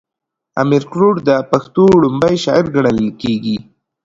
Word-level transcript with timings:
امير 0.61 0.83
کروړ 0.91 1.15
د 1.27 1.29
پښتو 1.51 1.83
ړومبی 2.03 2.35
شاعر 2.43 2.65
ګڼلی 2.75 3.09
کيږي 3.21 3.57